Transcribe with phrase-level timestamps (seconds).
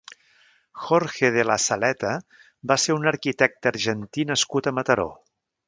[0.85, 2.13] Jorge de Lassaletta
[2.73, 5.11] va ser un arquitecte argentí nascut a Mataró.